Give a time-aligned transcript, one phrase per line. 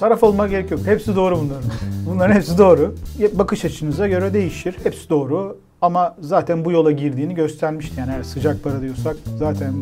[0.00, 0.80] Taraf olma gerek yok.
[0.84, 1.70] Hepsi doğru bunların.
[2.06, 2.94] Bunların hepsi doğru.
[3.32, 4.76] Bakış açınıza göre değişir.
[4.82, 5.58] Hepsi doğru.
[5.82, 8.00] Ama zaten bu yola girdiğini göstermişti.
[8.00, 9.74] Yani eğer sıcak para diyorsak zaten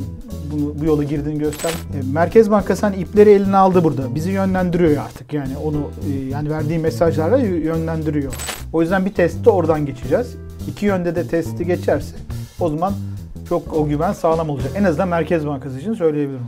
[0.53, 1.71] bunu, bu yola girdiğini göster.
[1.71, 4.15] E, Merkez Bankası hani ipleri eline aldı burada.
[4.15, 5.33] Bizi yönlendiriyor artık.
[5.33, 5.77] Yani onu
[6.11, 8.35] e, yani verdiği mesajlarla yönlendiriyor.
[8.73, 10.37] O yüzden bir testi oradan geçeceğiz.
[10.69, 12.17] İki yönde de testi geçerse
[12.61, 12.93] o zaman
[13.49, 14.73] çok o güven sağlam olacak.
[14.77, 16.47] En azından Merkez Bankası için söyleyebilirim.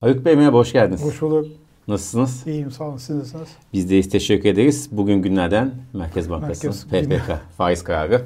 [0.00, 1.04] Haluk Bey merhaba, hoş geldiniz.
[1.04, 1.46] Hoş bulduk.
[1.88, 2.46] Nasılsınız?
[2.46, 2.96] İyiyim, sağ olun.
[2.96, 3.48] Siz nasılsınız?
[3.72, 4.88] Biz deyiz, teşekkür ederiz.
[4.92, 8.22] Bugün günlerden Merkez Bankası, Merkez, PPK faiz kararı.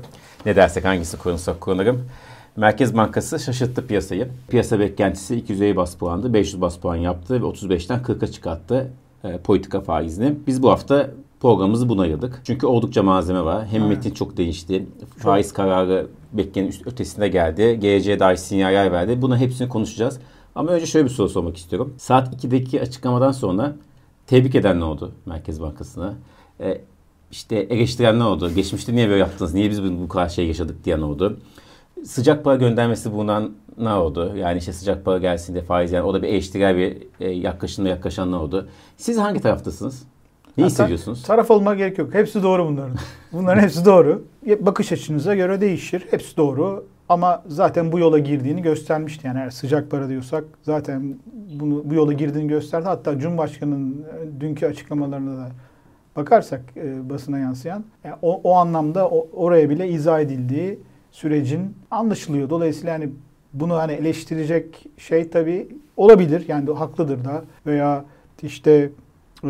[0.47, 2.05] Ne dersek hangisi korunsak korunarım.
[2.57, 4.29] Merkez Bankası şaşırttı piyasayı.
[4.49, 6.35] Piyasa beklentisi 250 bas puandı.
[6.35, 8.91] 500 bas puan yaptı ve 35'ten 40'a çıkarttı
[9.25, 10.35] e, politika faizini.
[10.47, 11.11] Biz bu hafta
[11.41, 12.41] programımızı buna ayırdık.
[12.45, 13.67] Çünkü oldukça malzeme var.
[13.67, 14.87] Hem metin çok değişti.
[15.19, 17.81] Faiz kararı beklenenin ötesinde geldi.
[17.81, 19.23] Geleceğe dair sinyaller verdi.
[19.23, 20.19] Buna hepsini konuşacağız.
[20.55, 21.95] Ama önce şöyle bir soru sormak istiyorum.
[21.99, 23.77] Saat 2'deki açıklamadan sonra
[24.27, 26.15] tebrik eden ne oldu Merkez Bankası'na?
[26.61, 26.81] E,
[27.31, 28.51] işte eleştiren ne oldu?
[28.55, 29.55] Geçmişte niye böyle yaptınız?
[29.55, 31.41] Niye biz bu kadar şey yaşadık diyen oldu?
[32.05, 34.37] Sıcak para göndermesi bulunan ne oldu?
[34.37, 37.89] Yani işte sıcak para gelsin de faiz yani o da bir eleştirel bir e, yaklaşımla
[37.89, 38.69] yaklaşan ne oldu?
[38.97, 40.03] Siz hangi taraftasınız?
[40.59, 41.23] Ne hissediyorsunuz?
[41.23, 42.15] Taraf olma gerek yok.
[42.15, 42.97] Hepsi doğru bunların.
[43.33, 44.25] Bunların hepsi doğru.
[44.61, 46.07] Bakış açınıza göre değişir.
[46.11, 46.87] Hepsi doğru.
[47.09, 49.27] Ama zaten bu yola girdiğini göstermişti.
[49.27, 51.15] Yani eğer sıcak para diyorsak zaten
[51.61, 52.85] bunu bu yola girdiğini gösterdi.
[52.85, 55.49] Hatta Cumhurbaşkanı'nın e, dünkü açıklamalarına da
[56.17, 60.79] bakarsak e, basına yansıyan yani o, o anlamda o, oraya bile izah edildiği
[61.11, 62.51] sürecin anlaşılıyor.
[62.51, 63.09] Dolayısıyla yani
[63.53, 66.45] bunu hani eleştirecek şey tabii olabilir.
[66.49, 68.05] Yani haklıdır da veya
[68.43, 68.91] işte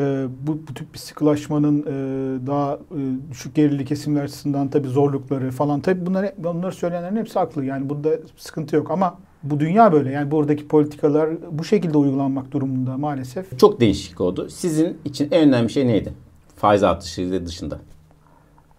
[0.00, 5.50] e, bu, bu tip bir sıkılaşmanın e, daha e, düşük gelirli kesimler açısından tabii zorlukları
[5.50, 7.64] falan tabii bunlar bunları söyleyenlerin hepsi haklı.
[7.64, 10.10] Yani burada sıkıntı yok ama bu dünya böyle.
[10.10, 13.58] Yani buradaki politikalar bu şekilde uygulanmak durumunda maalesef.
[13.58, 14.48] Çok değişik oldu.
[14.50, 16.12] Sizin için en önemli şey neydi?
[16.56, 17.78] Faiz artışı dışında.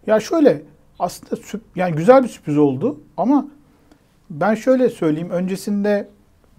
[0.07, 0.61] Ya şöyle
[0.99, 1.41] aslında
[1.75, 3.47] yani güzel bir sürpriz oldu ama
[4.29, 5.29] ben şöyle söyleyeyim.
[5.29, 6.09] Öncesinde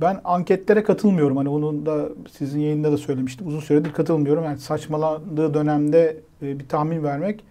[0.00, 1.36] ben anketlere katılmıyorum.
[1.36, 3.46] Hani onun da sizin yayında da söylemiştim.
[3.46, 4.44] Uzun süredir katılmıyorum.
[4.44, 7.44] Yani saçmaladığı dönemde e, bir tahmin vermek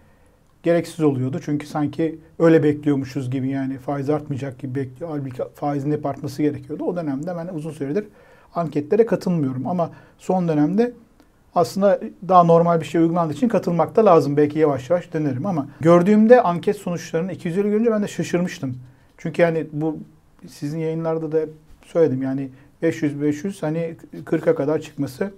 [0.62, 1.40] gereksiz oluyordu.
[1.44, 5.10] Çünkü sanki öyle bekliyormuşuz gibi yani faiz artmayacak gibi bekliyor.
[5.10, 6.84] Halbuki faizin hep artması gerekiyordu.
[6.84, 8.04] O dönemde ben uzun süredir
[8.54, 9.66] anketlere katılmıyorum.
[9.66, 10.92] Ama son dönemde
[11.54, 14.36] aslında daha normal bir şey uygulandığı için katılmak da lazım.
[14.36, 18.76] Belki yavaş yavaş denerim ama gördüğümde anket sonuçlarını 250 görünce ben de şaşırmıştım.
[19.18, 19.98] Çünkü yani bu
[20.48, 21.40] sizin yayınlarda da
[21.86, 22.22] söyledim.
[22.22, 22.48] Yani
[22.82, 25.30] 500-500 hani 40'a kadar çıkması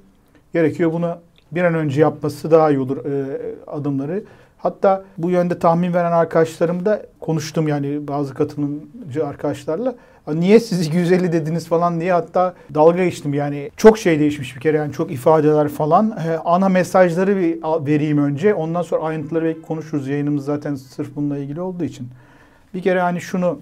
[0.53, 0.92] gerekiyor.
[0.92, 1.19] Bunu
[1.53, 4.25] bir an önce yapması daha iyi olur e, adımları.
[4.58, 9.94] Hatta bu yönde tahmin veren arkadaşlarım da konuştum yani bazı katılımcı arkadaşlarla.
[10.34, 13.70] Niye siz 250 dediniz falan diye hatta dalga geçtim yani.
[13.76, 16.10] Çok şey değişmiş bir kere yani çok ifadeler falan.
[16.10, 18.54] E, ana mesajları bir vereyim önce.
[18.54, 20.08] Ondan sonra ayrıntıları belki konuşuruz.
[20.08, 22.08] Yayınımız zaten sırf bununla ilgili olduğu için.
[22.75, 23.58] Bir kere hani şunu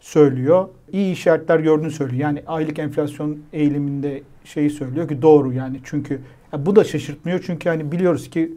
[0.00, 0.68] söylüyor.
[0.92, 2.20] İyi işaretler gördüğünü söylüyor.
[2.20, 6.20] Yani aylık enflasyon eğiliminde şeyi söylüyor ki doğru yani çünkü
[6.52, 8.52] ya bu da şaşırtmıyor çünkü hani biliyoruz ki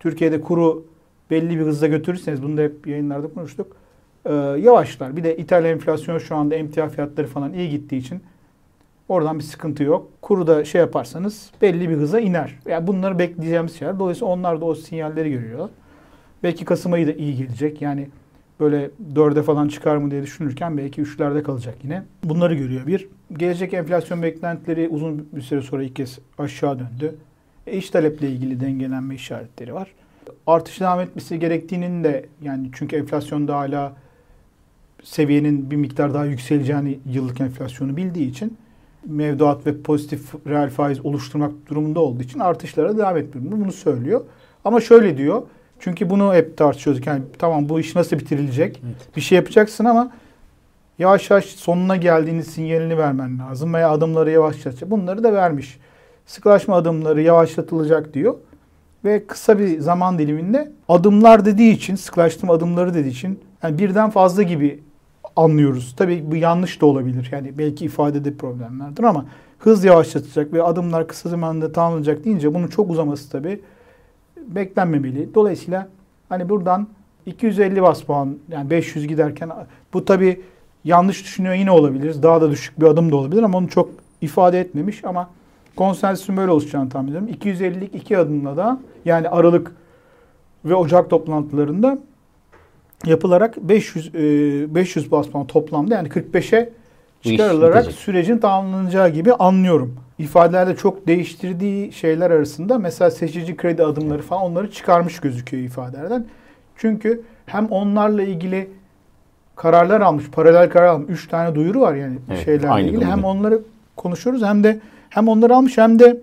[0.00, 0.84] Türkiye'de kuru
[1.30, 3.76] belli bir hızla götürürseniz bunu da hep yayınlarda konuştuk.
[4.26, 5.16] Ee, yavaşlar.
[5.16, 8.22] Bir de İtalya enflasyonu şu anda emtia fiyatları falan iyi gittiği için
[9.08, 10.08] oradan bir sıkıntı yok.
[10.22, 12.58] Kuru da şey yaparsanız belli bir hıza iner.
[12.66, 13.98] Yani bunları bekleyeceğimiz şeyler.
[13.98, 15.68] Dolayısıyla onlar da o sinyalleri görüyor.
[16.42, 17.82] Belki Kasım ayı da iyi gelecek.
[17.82, 18.08] Yani
[18.62, 22.02] böyle dörde falan çıkar mı diye düşünürken belki üçlerde kalacak yine.
[22.24, 23.08] Bunları görüyor bir.
[23.32, 27.14] Gelecek enflasyon beklentileri uzun bir süre sonra ilk kez aşağı döndü.
[27.66, 29.94] E, iş taleple ilgili dengelenme işaretleri var.
[30.46, 33.96] Artış devam etmesi gerektiğinin de yani çünkü enflasyonda hala
[35.02, 38.56] seviyenin bir miktar daha yükseleceğini yıllık enflasyonu bildiği için
[39.06, 43.52] mevduat ve pozitif reel faiz oluşturmak durumunda olduğu için artışlara devam etmiyor.
[43.52, 44.24] Bunu söylüyor.
[44.64, 45.42] Ama şöyle diyor.
[45.84, 47.06] Çünkü bunu hep tartışıyorduk.
[47.06, 48.82] Yani tamam bu iş nasıl bitirilecek?
[48.86, 49.16] Evet.
[49.16, 50.10] Bir şey yapacaksın ama
[50.98, 54.90] yavaş yavaş sonuna geldiğini sinyalini vermen lazım veya adımları yavaşlatacak.
[54.90, 55.78] Bunları da vermiş.
[56.26, 58.34] Sıkılaşma adımları yavaşlatılacak diyor.
[59.04, 64.42] Ve kısa bir zaman diliminde adımlar dediği için, sıkılaştırma adımları dediği için yani birden fazla
[64.42, 64.82] gibi
[65.36, 65.94] anlıyoruz.
[65.96, 67.28] Tabii bu yanlış da olabilir.
[67.32, 69.26] Yani belki ifadede problemlerdir ama
[69.58, 73.60] hız yavaşlatacak ve adımlar kısa zamanda tamamlanacak deyince bunun çok uzaması tabii
[74.46, 75.34] beklenmemeli.
[75.34, 75.88] Dolayısıyla
[76.28, 76.88] hani buradan
[77.26, 79.50] 250 bas puan yani 500 giderken
[79.92, 80.40] bu tabi
[80.84, 82.22] yanlış düşünüyor yine olabiliriz.
[82.22, 83.90] Daha da düşük bir adım da olabilir ama onu çok
[84.20, 85.30] ifade etmemiş ama
[85.76, 87.28] konsensüsün böyle oluşacağını tahmin ediyorum.
[87.28, 89.72] 250'lik iki adımla da yani Aralık
[90.64, 91.98] ve Ocak toplantılarında
[93.06, 96.72] yapılarak 500 500 bas puan toplamda yani 45'e
[97.22, 99.96] çıkarılarak sürecin tamamlanacağı gibi anlıyorum.
[100.22, 106.26] İfadelerde çok değiştirdiği şeyler arasında mesela seçici kredi adımları falan onları çıkarmış gözüküyor ifadelerden.
[106.76, 108.70] Çünkü hem onlarla ilgili
[109.56, 111.10] kararlar almış, paralel karar almış.
[111.10, 113.04] Üç tane duyuru var yani evet, şeylerle ilgili.
[113.04, 113.60] Hem onları
[113.96, 114.80] konuşuyoruz hem de
[115.10, 116.20] hem onları almış hem de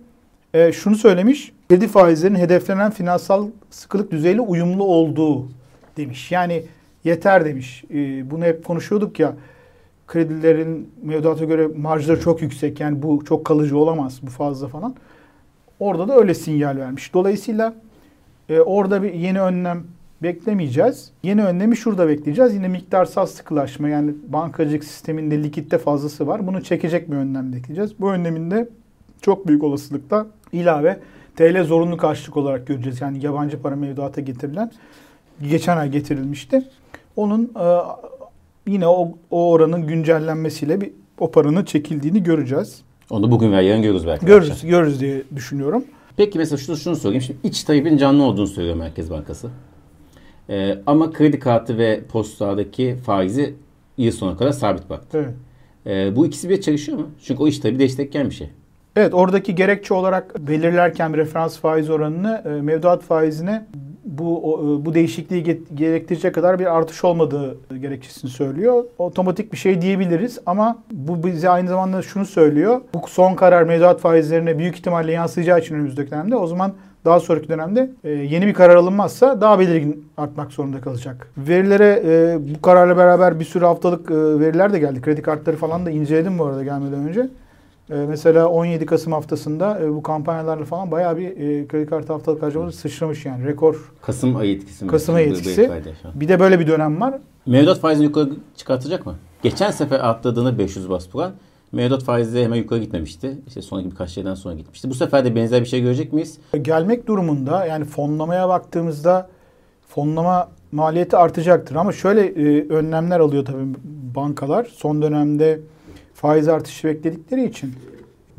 [0.54, 1.52] e, şunu söylemiş.
[1.70, 5.48] Kredi faizlerinin hedeflenen finansal sıkılık düzeyiyle uyumlu olduğu
[5.98, 6.32] demiş.
[6.32, 6.64] Yani
[7.04, 7.84] yeter demiş.
[7.94, 9.34] E, bunu hep konuşuyorduk ya.
[10.10, 12.80] Kredilerin mevduata göre marjları çok yüksek.
[12.80, 14.20] Yani bu çok kalıcı olamaz.
[14.24, 14.96] Bu fazla falan.
[15.80, 17.14] Orada da öyle sinyal vermiş.
[17.14, 17.74] Dolayısıyla
[18.50, 19.84] e, orada bir yeni önlem
[20.24, 21.12] beklemeyeceğiz.
[21.24, 22.54] Yeni önlemi şurada bekleyeceğiz.
[22.54, 26.48] Yine miktarsal sıkılaşma yani bankacılık sisteminde likitte fazlası var.
[26.48, 28.00] Bunu çekecek bir önlem bekleyeceğiz.
[28.00, 28.70] Bu önleminde
[29.22, 31.00] çok büyük olasılıkla ilave
[31.36, 33.02] TL zorunlu karşılık olarak göreceğiz.
[33.02, 34.72] Yani yabancı para mevduata getirilen
[35.50, 36.68] geçen ay getirilmişti.
[37.16, 37.66] Onun e,
[38.70, 42.82] yine o, o oranın güncellenmesiyle bir o paranın çekildiğini göreceğiz.
[43.10, 44.26] Onu bugün veya yarın görürüz belki.
[44.26, 45.84] Görürüz, görürüz diye düşünüyorum.
[46.18, 47.22] Peki mesela şunu, şunu sorayım.
[47.22, 49.50] Şimdi iç talebin canlı olduğunu söylüyor Merkez Bankası.
[50.50, 53.56] Ee, ama kredi kartı ve postadaki faizi
[53.98, 55.18] yıl sonuna kadar sabit baktı.
[55.86, 56.10] Evet.
[56.12, 57.08] Ee, bu ikisi bir çalışıyor mu?
[57.24, 58.50] Çünkü o iş tabii destekleyen bir şey.
[58.96, 63.66] Evet oradaki gerekçe olarak belirlerken referans faiz oranını e, mevduat faizine
[64.20, 68.84] bu e, bu değişikliği gerektirecek kadar bir artış olmadığı gerekçesini söylüyor.
[68.98, 72.82] Otomatik bir şey diyebiliriz ama bu bize aynı zamanda şunu söylüyor.
[72.94, 76.74] Bu son karar mevduat faizlerine büyük ihtimalle yansıyacağı için önümüzdeki dönemde o zaman
[77.06, 81.32] daha sonraki dönemde e, yeni bir karar alınmazsa daha belirgin artmak zorunda kalacak.
[81.38, 85.02] Verilere e, bu kararla beraber bir sürü haftalık veriler de geldi.
[85.02, 87.30] Kredi kartları falan da inceledim bu arada gelmeden önce.
[87.90, 92.44] E, mesela 17 Kasım haftasında e, bu kampanyalarla falan bayağı bir e, kredi kartı haftalık
[92.44, 93.92] harcamaları sıçramış yani rekor.
[94.02, 94.92] Kasım ayı etkisi mi?
[94.92, 95.72] Kasım ayı etkisi.
[96.16, 97.20] Bir de böyle bir dönem var.
[97.46, 99.16] Mevduat faizini yukarı çıkartacak mı?
[99.44, 101.32] Geçen sefer atladığını 500 bas puan.
[101.72, 103.38] Mevduat faizleri hemen yukarı gitmemişti.
[103.48, 104.90] İşte sonraki birkaç şeyden sonra gitmişti.
[104.90, 106.38] Bu sefer de benzer bir şey görecek miyiz?
[106.62, 109.30] Gelmek durumunda yani fonlamaya baktığımızda
[109.88, 111.76] fonlama maliyeti artacaktır.
[111.76, 113.76] Ama şöyle e, önlemler alıyor tabii
[114.16, 114.68] bankalar.
[114.74, 115.60] Son dönemde
[116.22, 117.74] faiz artışı bekledikleri için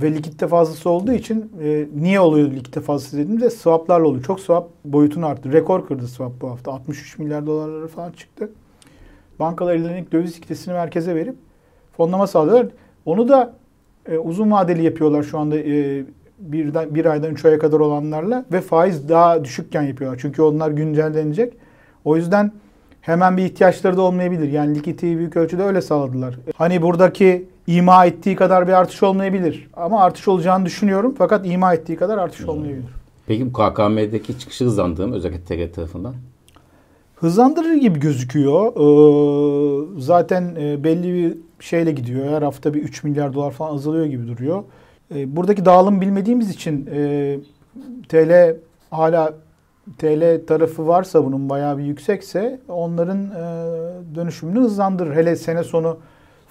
[0.02, 4.24] ve likitte fazlası olduğu için e, niye oluyor likitte fazlası dediğimde swaplarla oluyor.
[4.24, 5.52] Çok swap boyutunu arttı.
[5.52, 6.72] Rekor kırdı swap bu hafta.
[6.72, 8.50] 63 milyar dolarları falan çıktı.
[9.38, 11.34] Bankalar ellerindeki döviz kitlesini merkeze verip
[11.96, 12.66] fonlama sağlıyorlar.
[13.04, 13.54] Onu da
[14.06, 16.04] e, uzun vadeli yapıyorlar şu anda e,
[16.38, 20.18] birden, bir aydan üç aya kadar olanlarla ve faiz daha düşükken yapıyorlar.
[20.22, 21.54] Çünkü onlar güncellenecek.
[22.04, 22.52] O yüzden
[23.00, 24.52] hemen bir ihtiyaçları da olmayabilir.
[24.52, 26.38] Yani likiditeyi büyük ölçüde öyle sağladılar.
[26.56, 29.68] Hani buradaki ima ettiği kadar bir artış olmayabilir.
[29.74, 31.14] Ama artış olacağını düşünüyorum.
[31.18, 32.90] Fakat ima ettiği kadar artış olmayabilir.
[33.26, 36.14] Peki bu KKM'deki çıkışı hızlandığım özellikle TG tarafından?
[37.20, 38.66] hızlandırır gibi gözüküyor.
[38.66, 42.26] Ee, zaten e, belli bir şeyle gidiyor.
[42.26, 44.64] Her hafta bir 3 milyar dolar falan azalıyor gibi duruyor.
[45.14, 47.38] Ee, buradaki dağılım bilmediğimiz için e,
[48.08, 48.56] TL
[48.90, 49.34] hala
[49.98, 55.14] TL tarafı varsa bunun bayağı bir yüksekse onların e, dönüşümünü hızlandırır.
[55.16, 55.98] Hele sene sonu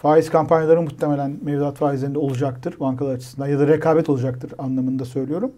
[0.01, 5.51] faiz kampanyaları muhtemelen mevduat faizlerinde olacaktır bankalar açısından ya da rekabet olacaktır anlamında söylüyorum.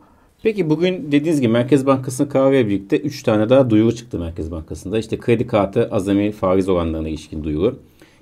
[0.43, 4.99] Peki bugün dediğiniz gibi Merkez Bankası'nın kararıyla birlikte 3 tane daha duyuru çıktı Merkez Bankası'nda.
[4.99, 7.79] İşte kredi kartı azami faiz oranlarına ilişkin duyuru,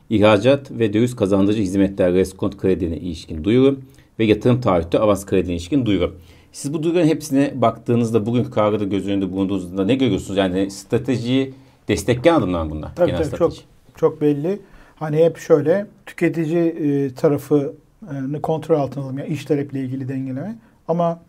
[0.10, 3.80] ihracat ve döviz kazandırıcı hizmetler reskont kredine ilişkin duyuru
[4.20, 6.16] ve yatırım taahhütü avans kredine ilişkin duyuru.
[6.52, 10.38] Siz bu duyuruların hepsine baktığınızda bugünkü kararı göz önünde bulunduğunuzda ne görüyorsunuz?
[10.38, 11.54] Yani stratejiyi
[11.88, 12.96] destekleyen adımlar bunlar.
[12.96, 13.62] Tabii, genel tabii strateji.
[13.62, 14.60] çok, çok belli.
[15.00, 19.18] Hani hep şöyle tüketici e, tarafını kontrol altına alalım.
[19.18, 20.56] Yani iş taleple ilgili dengeleme.
[20.88, 21.20] Ama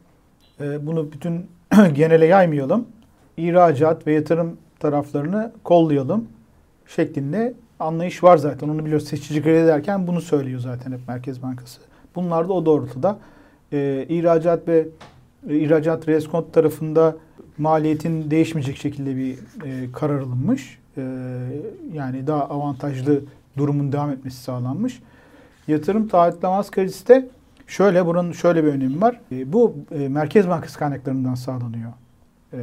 [0.61, 1.47] ee, bunu bütün
[1.95, 2.87] genele yaymayalım.
[3.37, 6.29] İhracat ve yatırım taraflarını kollayalım
[6.87, 8.69] şeklinde anlayış var zaten.
[8.69, 9.09] Onu biliyoruz.
[9.09, 11.81] Seçici kredi derken bunu söylüyor zaten hep Merkez Bankası.
[12.15, 13.19] Bunlar da o doğrultuda.
[13.73, 14.89] Ee, ihracat ve
[15.49, 17.17] e, ihracat reskont tarafında
[17.59, 20.79] maliyetin değişmeyecek şekilde bir e, karar alınmış.
[20.97, 21.03] E,
[21.93, 23.21] yani daha avantajlı
[23.57, 25.03] durumun devam etmesi sağlanmış.
[25.69, 27.29] Yatırım taahhütlemez kredisi de
[27.71, 29.21] Şöyle bunun şöyle bir önemi var.
[29.33, 31.93] E, bu e, Merkez Bankası kaynaklarından sağlanıyor.
[32.53, 32.59] E,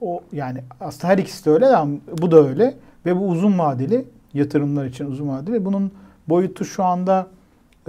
[0.00, 2.74] o yani aslında her ikisi de öyle ama bu da öyle
[3.06, 5.64] ve bu uzun vadeli yatırımlar için uzun vadeli.
[5.64, 5.92] Bunun
[6.28, 7.26] boyutu şu anda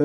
[0.00, 0.04] e,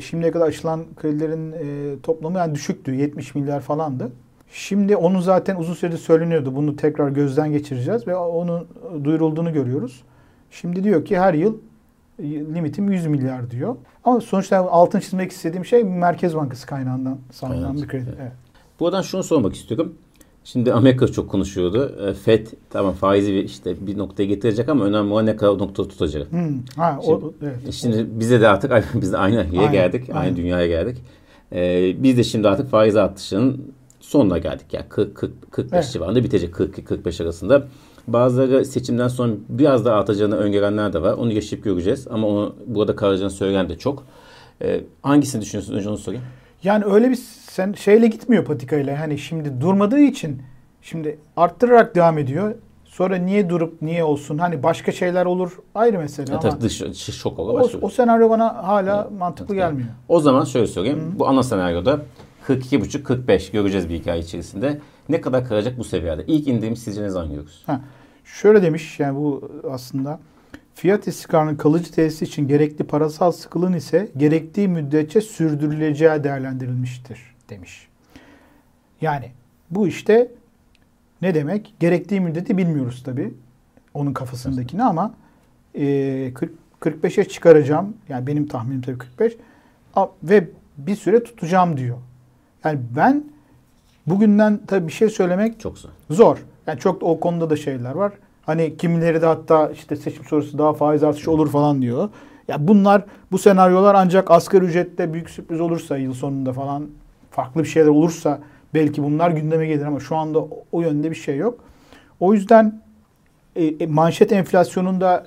[0.00, 2.94] şimdiye kadar açılan kredilerin e, toplamı yani düşüktü.
[2.94, 4.12] 70 milyar falandı.
[4.52, 6.56] Şimdi onu zaten uzun süredir söyleniyordu.
[6.56, 8.66] Bunu tekrar gözden geçireceğiz ve onun
[9.04, 10.02] duyurulduğunu görüyoruz.
[10.50, 11.54] Şimdi diyor ki her yıl
[12.54, 13.76] limitim 100 milyar diyor.
[14.04, 18.14] Ama sonuçta altın çizmek istediğim şey Merkez Bankası kaynağından sağlanan evet, bir kredi.
[18.20, 18.32] Evet.
[18.80, 19.94] Buradan şunu sormak istiyorum.
[20.44, 22.08] Şimdi Amerika çok konuşuyordu.
[22.08, 25.88] E, FED tamam faizi işte bir noktaya getirecek ama önemli olan ne kadar o noktada
[25.88, 26.32] tutacak.
[26.32, 26.58] Hmm.
[26.76, 27.72] Ha, şimdi, o, evet.
[27.72, 30.04] şimdi bize de artık biz de aynı yere aynen, geldik.
[30.08, 30.36] Aynı aynen.
[30.36, 30.98] dünyaya geldik.
[31.52, 34.66] Ee, biz de şimdi artık faiz artışının sonuna geldik.
[34.72, 35.92] Yani 40 40 45 evet.
[35.92, 37.66] civarında bitecek 40 45 arasında.
[38.08, 41.12] Bazıları seçimden sonra biraz daha artacağını öngörenler de var.
[41.12, 42.06] Onu yaşayıp göreceğiz.
[42.10, 44.04] Ama onu burada kalacağını söyleyen de çok.
[44.62, 45.78] Ee, hangisini düşünüyorsunuz?
[45.78, 46.24] Önce onu sorayım.
[46.62, 47.18] Yani öyle bir
[47.50, 49.00] sen şeyle gitmiyor patikayla.
[49.00, 50.42] Hani şimdi durmadığı için
[50.82, 52.54] şimdi arttırarak devam ediyor.
[52.84, 54.38] Sonra niye durup niye olsun?
[54.38, 56.60] Hani başka şeyler olur ayrı mesele e, ama.
[56.60, 57.60] Dış, dış şok olur.
[57.60, 59.64] O, o senaryo bana hala evet, mantıklı evet.
[59.64, 59.88] gelmiyor.
[60.08, 61.12] O zaman şöyle söyleyeyim.
[61.14, 61.18] Hı.
[61.18, 62.00] Bu ana senaryoda
[62.50, 64.80] 42,5-45 göreceğiz bir hikaye içerisinde.
[65.08, 66.24] Ne kadar kalacak bu seviyede?
[66.26, 67.62] İlk indiğimiz sizce ne zaman görürüz?
[67.66, 67.80] Ha.
[68.24, 70.20] Şöyle demiş yani bu aslında
[70.74, 77.88] fiyat istikrarının kalıcı tesisi için gerekli parasal sıkılığın ise gerektiği müddetçe sürdürüleceği değerlendirilmiştir demiş.
[79.00, 79.30] Yani
[79.70, 80.32] bu işte
[81.22, 81.74] ne demek?
[81.80, 83.34] Gerektiği müddeti bilmiyoruz tabi.
[83.94, 85.14] Onun kafasındakini ama
[85.74, 87.96] e, 40, 45'e çıkaracağım.
[88.08, 89.36] Yani benim tahminim tabii 45.
[90.22, 91.98] Ve bir süre tutacağım diyor.
[92.64, 93.24] Yani ben
[94.06, 95.90] bugünden tabii bir şey söylemek çok zor.
[96.10, 96.38] Zor.
[96.66, 98.12] Yani çok o konuda da şeyler var.
[98.42, 102.08] Hani kimileri de hatta işte seçim sonrası daha faiz artışı olur falan diyor.
[102.48, 106.86] Ya bunlar bu senaryolar ancak asgari ücrette büyük sürpriz olursa yıl sonunda falan
[107.30, 108.40] farklı bir şeyler olursa
[108.74, 111.60] belki bunlar gündeme gelir ama şu anda o yönde bir şey yok.
[112.20, 112.82] O yüzden
[113.56, 115.26] e, e, manşet enflasyonunda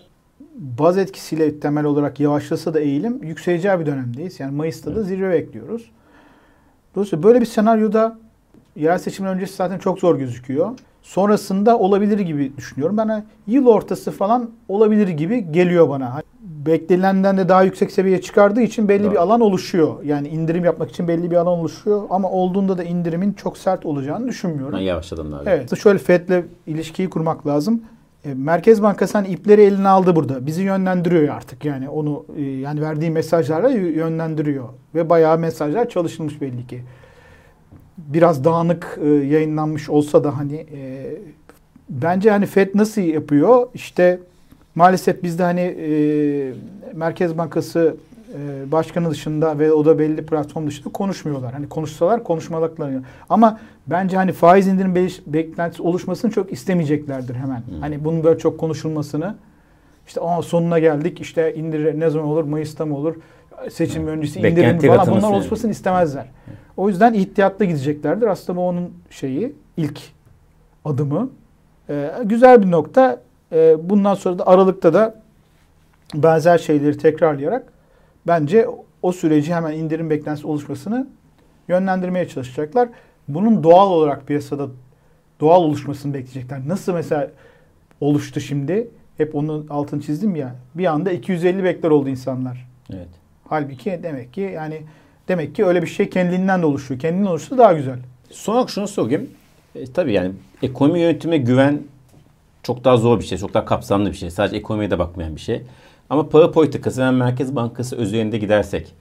[0.56, 4.40] baz etkisiyle temel olarak yavaşlasa da eğilim yükseleceği bir dönemdeyiz.
[4.40, 5.92] Yani Mayıs'ta da zirve bekliyoruz.
[6.96, 8.18] Dolayısıyla böyle bir senaryoda
[8.76, 10.72] yerel seçimler öncesi zaten çok zor gözüküyor.
[11.02, 12.98] Sonrasında olabilir gibi düşünüyorum.
[12.98, 16.14] Ben yıl ortası falan olabilir gibi geliyor bana.
[16.14, 19.12] Hani beklenenden de daha yüksek seviyeye çıkardığı için belli evet.
[19.12, 20.04] bir alan oluşuyor.
[20.04, 22.04] Yani indirim yapmak için belli bir alan oluşuyor.
[22.10, 24.74] Ama olduğunda da indirimin çok sert olacağını düşünmüyorum.
[24.74, 25.50] Ben yavaşladım abi.
[25.50, 25.78] Evet.
[25.78, 27.82] Şöyle FED'le ilişkiyi kurmak lazım.
[28.26, 30.46] E, Merkez Bankası hani ipleri eline aldı burada.
[30.46, 36.68] Bizi yönlendiriyor artık yani onu e, yani verdiği mesajlarla yönlendiriyor ve bayağı mesajlar çalışılmış belli
[36.68, 36.82] ki.
[37.98, 40.66] Biraz dağınık e, yayınlanmış olsa da hani
[41.90, 43.68] bence hani Fed nasıl yapıyor?
[43.74, 44.20] İşte
[44.76, 45.76] maalesef bizde hani
[46.94, 47.96] Merkez Bankası
[48.72, 51.54] başkanı dışında ve o da belli platform dışında konuşmuyorlar.
[51.54, 53.04] Hani konuşsalar konuşmalıklarını.
[53.30, 54.96] Ama bence hani faiz indirim
[55.28, 57.58] beklentisi oluşmasını çok istemeyeceklerdir hemen.
[57.58, 57.80] Hmm.
[57.82, 59.36] Hani bunun böyle çok konuşulmasını.
[60.08, 61.22] İşte Aa, sonuna geldik.
[61.22, 62.44] İşte indir ne zaman olur?
[62.44, 63.16] Mayıs'ta mı olur?
[63.72, 64.10] Seçim hmm.
[64.10, 65.36] öncesi indirim falan bunlar yani.
[65.36, 66.24] oluşmasını istemezler.
[66.24, 66.54] Hmm.
[66.78, 68.28] O yüzden ihtiyatlı gideceklerdir.
[68.28, 70.00] Aslında bu onun şeyi ilk
[70.86, 71.30] adımı.
[71.90, 73.22] Ee, güzel bir nokta.
[73.52, 75.16] Ee, bundan sonra da Aralık'ta da
[76.16, 77.73] benzer şeyleri tekrarlayarak
[78.28, 78.68] bence
[79.02, 81.08] o süreci hemen indirim beklentisi oluşmasını
[81.68, 82.90] yönlendirmeye çalışacaklar.
[83.28, 84.68] Bunun doğal olarak piyasada
[85.40, 86.68] doğal oluşmasını bekleyecekler.
[86.68, 87.32] Nasıl mesela
[88.02, 88.88] oluştu şimdi?
[89.18, 90.56] Hep onun altını çizdim ya.
[90.76, 92.68] Bir anda 250 bekler oldu insanlar.
[92.94, 93.08] Evet.
[93.48, 94.82] Halbuki demek ki yani
[95.28, 97.00] demek ki öyle bir şey kendinden de oluşuyor.
[97.00, 98.00] Kendinden oluştu daha güzel.
[98.32, 99.30] Son olarak şunu sorayım.
[99.76, 101.82] E, tabii yani ekonomi yönetime güven
[102.64, 103.38] çok daha zor bir şey.
[103.38, 104.32] Çok daha kapsamlı bir şey.
[104.32, 105.62] Sadece ekonomiye de bakmayan bir şey.
[106.10, 108.94] Ama para politikası ve Merkez Bankası üzerinde gidersek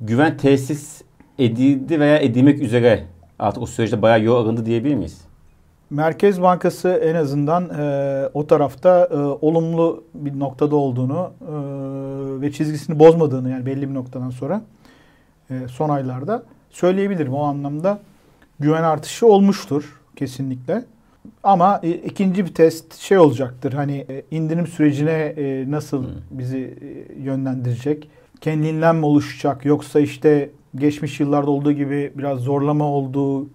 [0.00, 1.02] güven tesis
[1.38, 3.04] edildi veya edilmek üzere
[3.38, 5.20] artık o süreçte bayağı yol alındı diyebilir miyiz?
[5.90, 11.52] Merkez Bankası en azından e, o tarafta e, olumlu bir noktada olduğunu e,
[12.40, 14.62] ve çizgisini bozmadığını yani belli bir noktadan sonra
[15.50, 17.34] e, son aylarda söyleyebilirim.
[17.34, 17.98] O anlamda
[18.60, 20.84] güven artışı olmuştur kesinlikle.
[21.42, 23.72] Ama e, ikinci bir test şey olacaktır.
[23.72, 26.10] Hani e, indirim sürecine e, nasıl hmm.
[26.30, 26.78] bizi
[27.22, 28.10] yönlendirecek?
[28.40, 33.48] Kendinden mi oluşacak yoksa işte geçmiş yıllarda olduğu gibi biraz zorlama olduğu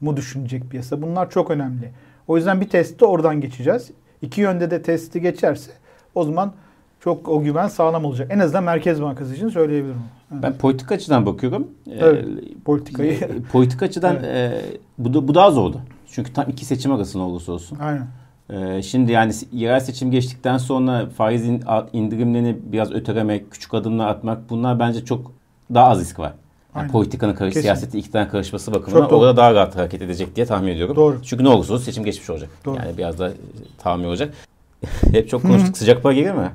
[0.00, 1.02] mu düşünecek piyasa?
[1.02, 1.90] Bunlar çok önemli.
[2.28, 3.90] O yüzden bir testi oradan geçeceğiz.
[4.22, 5.70] İki yönde de testi geçerse
[6.14, 6.52] o zaman
[7.00, 8.28] çok o güven sağlam olacak.
[8.30, 10.00] En azından Merkez Bankası için söyleyebilirim.
[10.32, 10.42] Evet.
[10.42, 11.68] Ben politik açıdan bakıyorum.
[11.90, 13.18] Evet, ee, politikayı.
[13.52, 14.64] politik açıdan evet.
[14.64, 15.80] e, bu, da, bu daha zordu.
[16.12, 17.78] Çünkü tam iki seçim arasında olursa olsun.
[17.80, 18.06] Aynen.
[18.50, 21.44] Ee, şimdi yani yerel seçim geçtikten sonra faiz
[21.92, 25.32] indirimlerini biraz ötelemek, küçük adımlar atmak bunlar bence çok
[25.74, 26.32] daha az risk var.
[26.76, 30.96] Yani politikanın karış, siyaseti iktidarın karışması bakımından orada daha rahat hareket edecek diye tahmin ediyorum.
[30.96, 31.22] Doğru.
[31.22, 32.50] Çünkü ne olursa olsun seçim geçmiş olacak.
[32.64, 32.76] Doğru.
[32.76, 33.32] Yani biraz da
[33.78, 34.34] tahmin olacak.
[35.12, 35.76] Hep çok konuştuk.
[35.76, 36.50] Sıcak para gelir mi?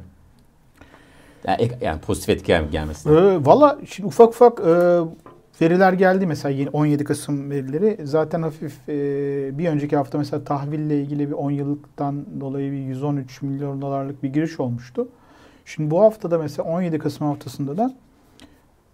[1.48, 3.10] Yani, yani pozitif etki gelmesi.
[3.10, 5.00] Ee, Valla şimdi ufak ufak e,
[5.62, 7.98] veriler geldi mesela 17 Kasım verileri.
[8.04, 8.94] Zaten hafif e,
[9.58, 14.34] bir önceki hafta mesela tahville ilgili bir 10 yıllıktan dolayı bir 113 milyon dolarlık bir
[14.34, 15.08] giriş olmuştu.
[15.66, 17.94] Şimdi bu haftada mesela 17 Kasım haftasında da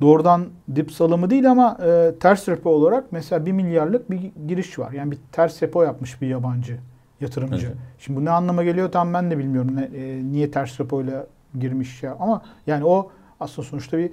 [0.01, 4.91] doğrudan dip salımı değil ama e, ters repo olarak mesela 1 milyarlık bir giriş var.
[4.91, 6.77] Yani bir ters repo yapmış bir yabancı
[7.21, 7.67] yatırımcı.
[7.67, 7.77] Evet.
[7.99, 9.75] Şimdi bu ne anlama geliyor tam ben de bilmiyorum.
[9.75, 11.25] Ne, e, niye ters repo ile
[11.59, 12.17] girmiş ya.
[12.19, 14.11] Ama yani o aslında sonuçta bir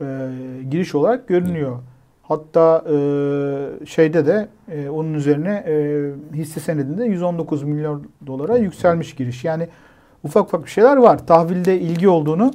[0.00, 0.28] e,
[0.70, 1.78] giriş olarak görünüyor.
[2.22, 2.96] Hatta e,
[3.86, 9.44] şeyde de e, onun üzerine e, hisse senedinde 119 milyon dolara yükselmiş giriş.
[9.44, 9.68] Yani
[10.24, 11.26] ufak ufak bir şeyler var.
[11.26, 12.52] Tahvilde ilgi olduğunu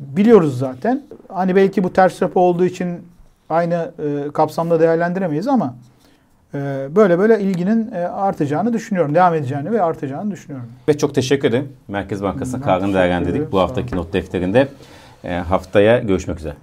[0.00, 1.02] biliyoruz zaten.
[1.28, 2.98] Hani belki bu ters repo olduğu için
[3.50, 5.74] aynı e, kapsamda değerlendiremeyiz ama
[6.54, 9.14] e, böyle böyle ilginin e, artacağını düşünüyorum.
[9.14, 10.68] Devam edeceğini ve artacağını düşünüyorum.
[10.88, 11.68] Ve çok teşekkür ederim.
[11.88, 14.68] Merkez Bankası'nın Ben kararını değerlendirdik bu haftaki not defterinde.
[15.24, 16.54] E, haftaya görüşmek üzere.